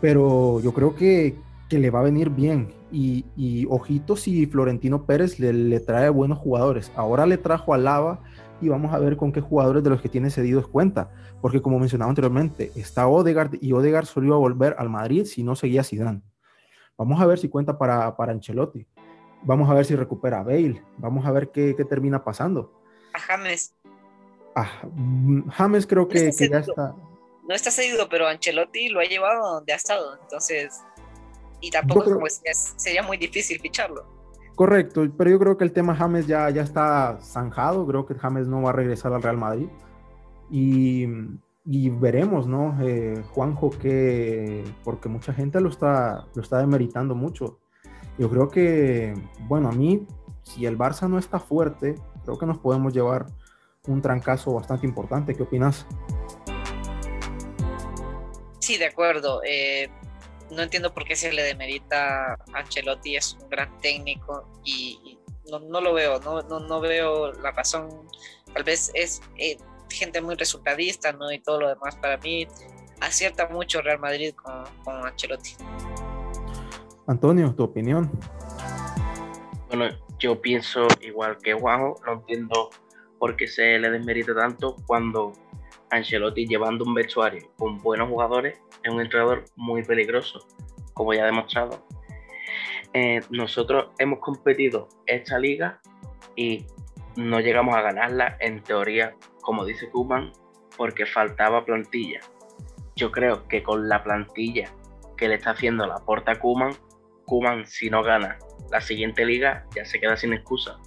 [0.00, 2.74] pero yo creo que, que le va a venir bien.
[2.90, 6.90] Y, y ojito si Florentino Pérez le, le, trae buenos jugadores.
[6.96, 8.20] Ahora le trajo a Lava
[8.62, 11.10] y vamos a ver con qué jugadores de los que tiene cedidos cuenta.
[11.40, 15.42] Porque como mencionaba anteriormente, está Odegaard y Odegaard solo iba a volver al Madrid si
[15.42, 16.22] no seguía Zidane.
[16.96, 18.86] Vamos a ver si cuenta para, para Ancelotti.
[19.42, 20.82] Vamos a ver si recupera a Bale.
[20.98, 22.80] Vamos a ver qué, qué termina pasando.
[23.12, 23.74] A James.
[24.54, 24.82] Ah,
[25.50, 26.94] James creo que, ya está.
[27.48, 30.80] No está cedido, pero Ancelotti lo ha llevado donde ha estado, entonces.
[31.60, 32.20] Y tampoco
[32.76, 34.21] sería muy difícil ficharlo.
[34.54, 37.86] Correcto, pero yo creo que el tema James ya, ya está zanjado.
[37.86, 39.68] Creo que James no va a regresar al Real Madrid.
[40.50, 41.06] Y,
[41.64, 42.76] veremos, ¿no?
[42.82, 44.62] Eh, Juanjo, que.
[44.84, 47.58] Porque mucha gente lo está, lo está demeritando mucho.
[48.18, 49.14] Yo creo que,
[49.48, 50.06] bueno, a mí,
[50.42, 53.26] si el Barça no está fuerte, creo que nos podemos llevar
[53.86, 55.34] un trancazo bastante importante.
[55.34, 55.86] ¿Qué opinas?
[58.58, 59.40] Sí, de acuerdo.
[59.44, 59.90] Eh,
[60.52, 65.18] no entiendo por qué se le demerita a Ancelotti, es un gran técnico y,
[65.50, 67.88] no, lo veo, no, no, veo la razón.
[68.54, 69.56] Tal vez es eh,
[69.90, 71.32] gente muy resultadista, ¿no?
[71.32, 72.46] Y todo lo demás para mí
[73.00, 75.56] acierta mucho Real Madrid con, con Ancelotti.
[77.06, 78.10] Antonio, tu opinión.
[79.68, 79.86] Bueno,
[80.18, 82.70] yo pienso igual que Juanjo, no entiendo
[83.18, 85.32] porque se le desmerita tanto cuando
[85.92, 90.44] Ancelotti llevando un vestuario con buenos jugadores es un entrenador muy peligroso,
[90.94, 91.86] como ya ha demostrado.
[92.94, 95.80] Eh, nosotros hemos competido esta liga
[96.34, 96.66] y
[97.16, 100.32] no llegamos a ganarla en teoría, como dice Kuman,
[100.78, 102.20] porque faltaba plantilla.
[102.96, 104.72] Yo creo que con la plantilla
[105.18, 106.74] que le está haciendo la porta a Kuman,
[107.26, 108.38] Kuman si no gana
[108.70, 110.78] la siguiente liga ya se queda sin excusa,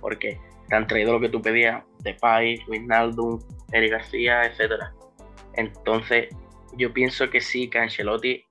[0.00, 3.40] porque te han traído lo que tú pedías, Depay, Wijnaldum,
[3.72, 4.84] Eric García, etc.
[5.54, 6.28] Entonces,
[6.76, 8.44] yo pienso que sí, que Ancelotti,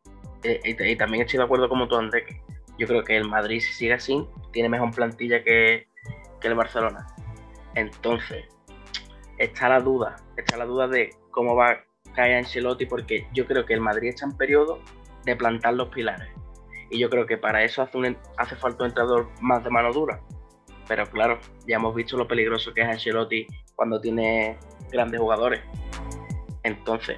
[0.44, 2.42] eh, y, también estoy de acuerdo como tú, André, que
[2.78, 5.88] yo creo que el Madrid, si sigue así, tiene mejor plantilla que,
[6.42, 7.08] el Barcelona.
[7.74, 8.44] Entonces,
[9.38, 11.86] está la duda, está la duda de cómo va
[12.16, 14.80] cae Ancelotti porque yo creo que el Madrid está en periodo
[15.24, 16.28] de plantar los pilares.
[16.90, 20.22] Y yo creo que para eso hace, hace falta un entrenador más de mano dura.
[20.88, 24.58] Pero claro, ya hemos visto lo peligroso que es Ancelotti cuando tiene
[24.92, 25.62] grandes jugadores.
[26.64, 27.18] Entonces,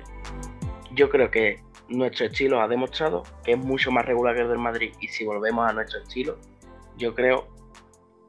[0.94, 4.60] yo creo que nuestro estilo ha demostrado que es mucho más regular que el del
[4.60, 4.94] Madrid.
[5.02, 6.38] Y si volvemos a nuestro estilo,
[6.98, 7.48] yo creo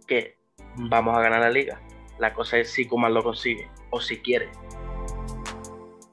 [0.06, 0.36] que
[0.76, 1.80] vamos a ganar la liga.
[2.18, 4.48] La cosa es si Kuman lo consigue o si quiere.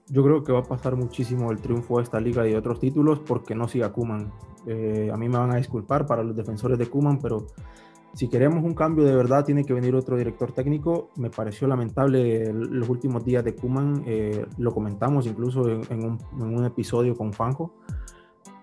[0.08, 2.80] Yo creo que va a pasar muchísimo el triunfo de esta liga y de otros
[2.80, 4.32] títulos porque no siga Kuman.
[4.68, 7.48] Eh, a mí me van a disculpar para los defensores de Kuman, pero
[8.14, 11.10] si queremos un cambio de verdad, tiene que venir otro director técnico.
[11.16, 17.16] Me pareció lamentable los últimos días de Kuman, eh, lo comentamos incluso en, un, episodio
[17.16, 17.74] con Fanjo.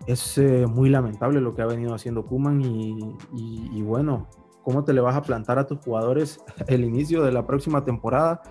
[0.06, 4.28] Es eh, muy lamentable lo que ha venido haciendo Kuman y, bueno,
[4.62, 8.42] ¿cómo te le vas a plantar a tus jugadores el inicio de la próxima temporada?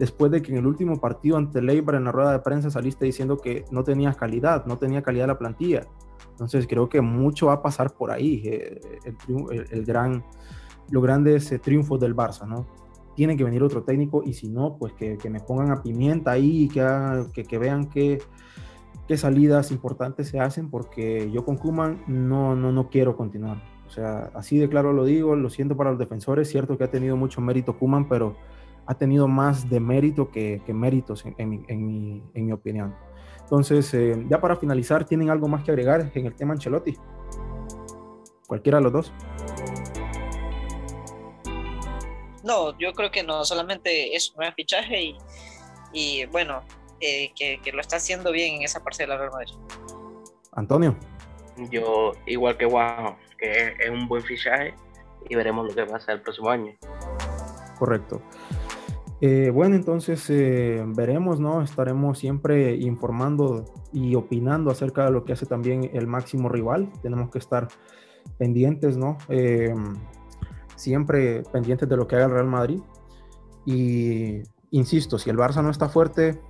[0.00, 3.04] Después de que en el último partido ante Leibar en la rueda de prensa saliste
[3.04, 5.86] diciendo que no tenías calidad, no tenía calidad la plantilla.
[6.30, 8.80] Entonces creo que mucho va a pasar por ahí, eh,
[9.70, 10.24] el, gran,
[10.90, 12.66] los grandes triunfos del Barça, ¿no?
[13.14, 16.64] Tiene que venir otro técnico y si no, pues que, me pongan a pimienta ahí
[16.64, 18.22] y que, que, vean qué,
[19.16, 23.62] salidas importantes se hacen porque yo con Kuman no, no, no quiero continuar.
[23.86, 26.90] O sea, así de claro lo digo, lo siento para los defensores, cierto que ha
[26.90, 28.36] tenido mucho mérito Kuman, pero
[28.86, 32.94] ha tenido más de mérito que, méritos en, mi, en mi opinión.
[33.50, 36.96] Entonces, eh, ya para finalizar, ¿tienen algo más que agregar en el tema Ancelotti?
[38.46, 39.12] Cualquiera de los dos.
[42.44, 45.16] No, yo creo que no, solamente es un buen fichaje
[45.92, 46.60] y, bueno,
[47.00, 49.54] eh, que, lo está haciendo bien en esa parte de la Real Madrid.
[50.52, 50.96] Antonio.
[51.72, 54.74] Yo, igual que Juan, que es un buen fichaje
[55.28, 56.72] y veremos lo que pasa el próximo año.
[57.80, 58.22] Correcto.
[59.22, 61.60] Eh, bueno, entonces eh, veremos, ¿no?
[61.62, 66.90] Estaremos siempre informando y opinando acerca de lo que hace también el máximo rival.
[67.02, 67.68] Tenemos que estar
[68.38, 69.18] pendientes, ¿no?
[69.28, 69.74] Eh,
[70.74, 72.80] siempre pendientes de lo que haga el Real Madrid.
[73.66, 76.40] Y insisto, si el Barça no está fuerte,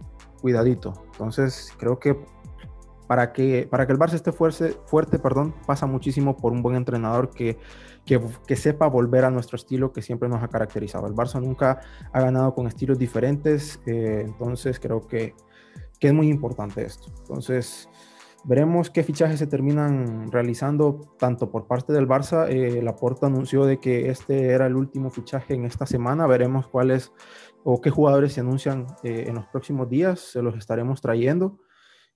[0.41, 0.93] cuidadito.
[1.13, 2.17] Entonces creo que
[3.09, 6.77] para que, para que el Barça esté fuerte, fuerte perdón, pasa muchísimo por un buen
[6.77, 7.59] entrenador que
[8.05, 11.07] que, sepa volver a nuestro estilo que siempre nos ha caracterizado.
[11.07, 11.81] El Barça nunca
[12.13, 15.35] ha ganado con estilos diferentes, eh, entonces creo que,
[15.99, 17.13] que, es muy importante esto.
[17.21, 17.89] Entonces,
[18.45, 22.49] veremos qué fichajes se terminan realizando tanto por parte del Barça.
[22.49, 26.27] Eh, Laporta anunció de que este era el último fichaje en esta semana.
[26.27, 27.13] Veremos cuáles
[27.63, 30.21] o qué jugadores se anuncian eh, en los próximos días.
[30.21, 31.59] Se los estaremos trayendo.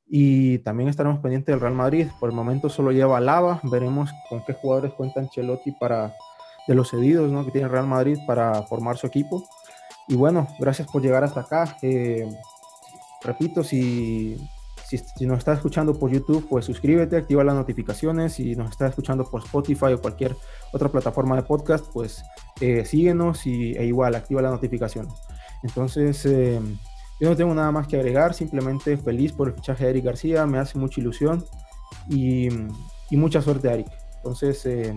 [0.07, 2.09] Y también estaremos pendientes del Real Madrid.
[2.21, 3.61] Por el momento solo lleva Lava.
[3.65, 6.15] Veremos con qué jugadores cuenta Ancelotti para
[6.67, 7.45] de los cedidos ¿no?
[7.45, 9.45] que tiene el Real Madrid para formar su equipo.
[10.09, 11.77] Y bueno, gracias por llegar hasta acá.
[11.83, 12.29] Eh,
[13.23, 14.37] repito, si,
[14.87, 18.35] si, nos estás escuchando por YouTube, pues suscríbete, activa las notificaciones.
[18.35, 20.37] Si nos estás escuchando por Spotify o cualquier
[20.73, 22.23] otra plataforma de podcast, pues
[22.61, 25.13] eh, síguenos y, e igual activa las notificaciones.
[25.63, 26.61] Entonces, eh,
[27.21, 30.47] yo no tengo nada más que agregar, simplemente feliz por el fichaje de Eric García,
[30.47, 31.45] me hace mucha ilusión
[32.09, 32.49] y,
[33.11, 33.87] mucha suerte, Eric.
[34.17, 34.95] Entonces, eh,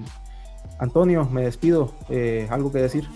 [0.80, 1.94] Antonio, me despido.
[2.10, 3.08] Eh, ¿Algo que decir?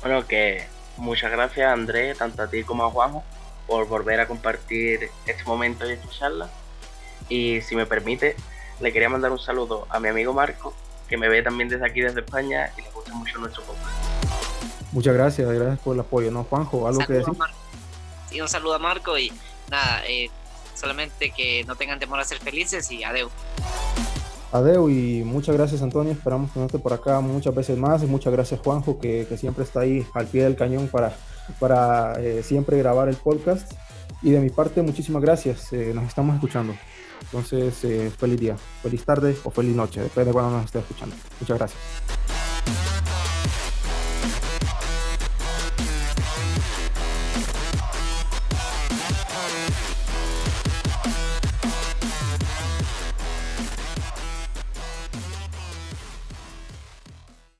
[0.00, 0.64] Bueno, que
[0.96, 3.22] muchas gracias, Andrés, tanto a ti como a Juanjo,
[3.68, 6.48] por volver a compartir este momento y esta charla.
[7.28, 8.34] Y si me permite,
[8.80, 10.74] le quería mandar un saludo a mi amigo Marco,
[11.08, 14.92] que me ve también desde aquí, desde España, y le gusta mucho nuestro podcast.
[14.92, 16.88] Muchas gracias, gracias por el apoyo, ¿no, Juanjo?
[16.88, 17.34] ¿Algo que decir?
[18.32, 19.32] Y un saludo a Marco y
[19.70, 20.30] nada, eh,
[20.74, 23.28] solamente que no tengan temor a ser felices y adeu.
[24.52, 28.60] Adeu y muchas gracias Antonio, esperamos tenerte por acá muchas veces más y muchas gracias
[28.60, 31.16] Juanjo que, siempre está ahí al pie del cañón para,
[31.58, 33.72] para eh, siempre grabar el podcast
[34.22, 36.74] y de mi parte muchísimas gracias, eh, nos estamos escuchando.
[37.22, 37.74] Entonces,
[38.18, 41.14] feliz día, feliz tarde o feliz noche, depende de cuando nos esté escuchando.
[41.40, 41.80] Muchas gracias.